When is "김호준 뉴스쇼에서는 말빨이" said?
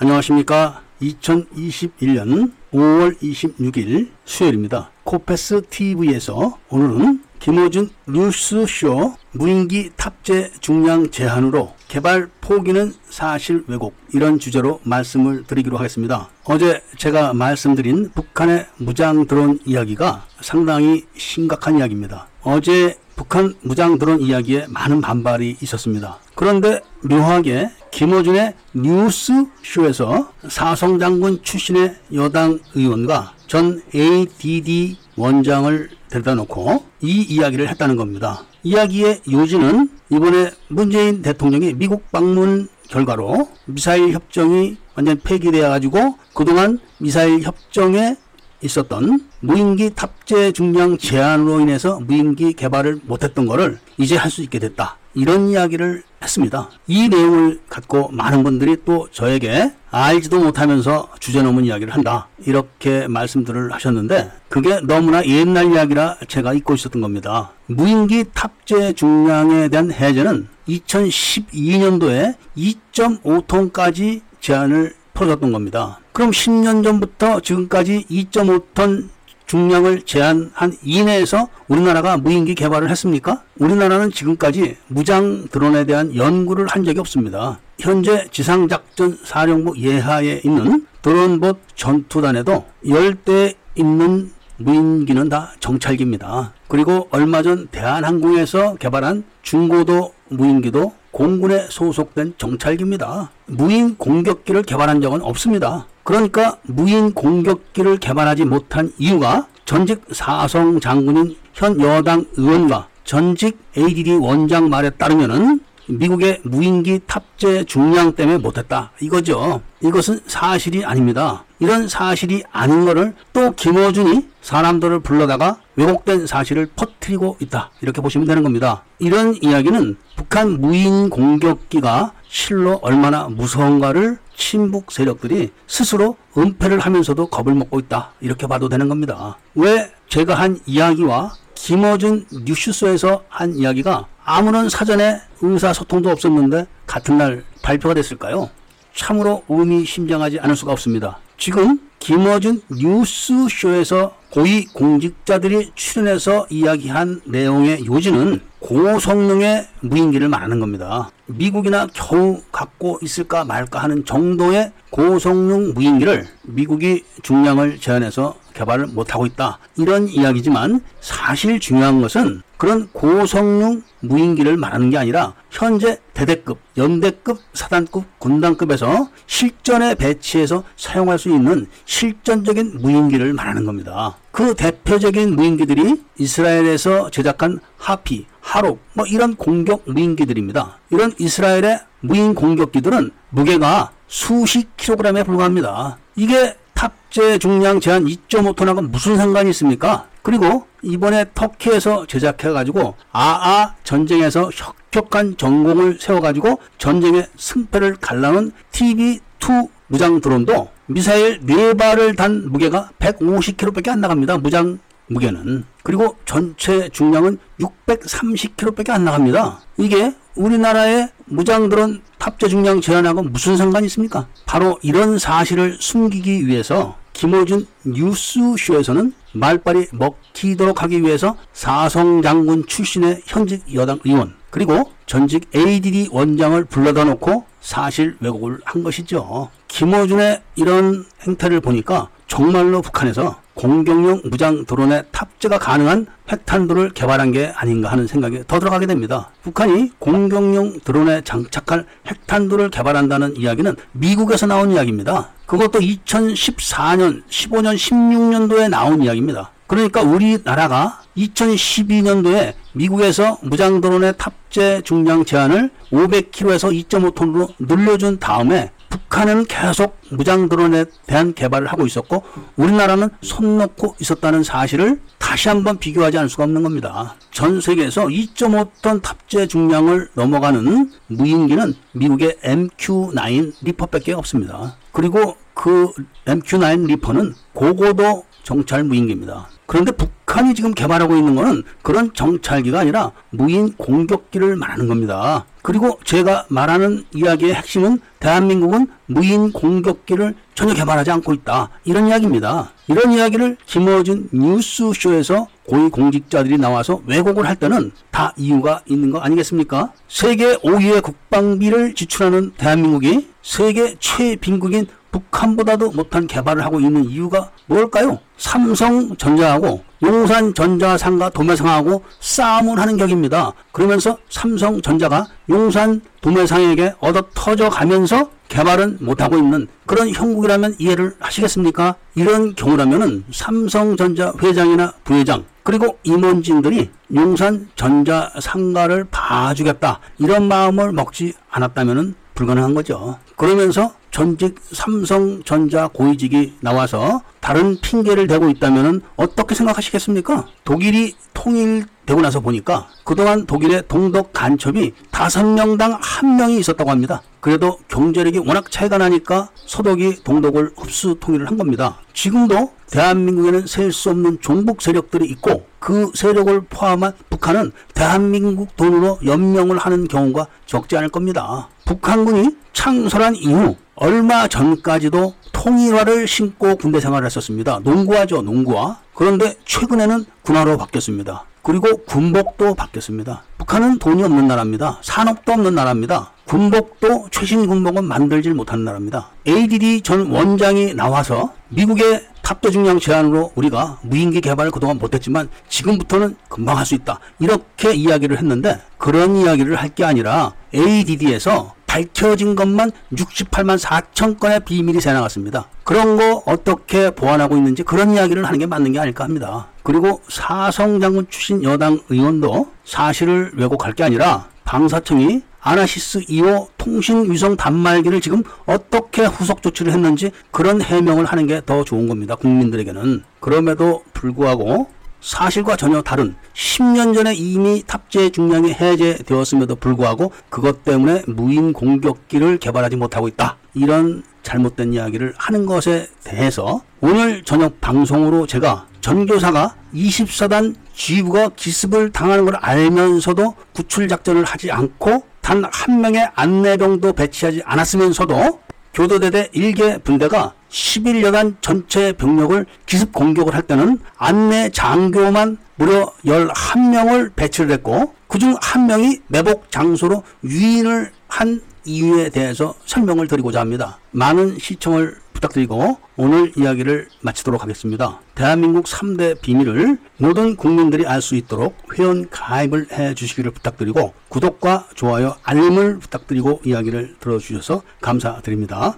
227.12-229.86